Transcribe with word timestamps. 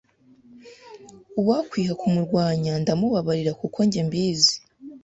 uwakwiha 1.39 1.93
kumurwanya 2.01 2.73
ndamubabarira 2.81 3.51
kuko 3.61 3.77
njye 3.87 4.01
mbizi, 4.07 4.55